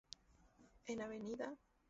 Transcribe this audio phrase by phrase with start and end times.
[0.95, 1.13] En Av.